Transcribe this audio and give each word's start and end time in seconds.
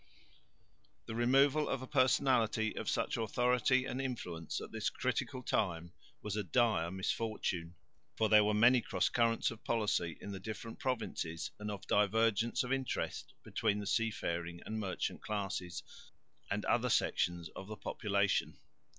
The 1.05 1.13
removal 1.13 1.69
of 1.69 1.83
a 1.83 1.87
personality 1.87 2.75
of 2.75 2.89
such 2.89 3.17
authority 3.17 3.85
and 3.85 4.01
influence 4.01 4.59
at 4.59 4.71
this 4.71 4.89
critical 4.89 5.43
time 5.43 5.93
was 6.23 6.35
a 6.35 6.43
dire 6.43 6.89
misfortune, 6.89 7.75
for 8.15 8.27
there 8.27 8.43
were 8.43 8.55
many 8.55 8.81
cross 8.81 9.09
currents 9.09 9.51
of 9.51 9.63
policy 9.63 10.17
in 10.19 10.31
the 10.31 10.39
different 10.39 10.79
provinces 10.79 11.51
and 11.59 11.69
of 11.69 11.85
divergence 11.85 12.63
of 12.63 12.73
interests 12.73 13.31
between 13.43 13.77
the 13.77 13.85
seafaring 13.85 14.59
and 14.65 14.79
merchant 14.79 15.21
classes 15.21 15.83
and 16.49 16.65
other 16.65 16.89
sections 16.89 17.49
of 17.49 17.67
the 17.67 17.77
population. 17.77 18.57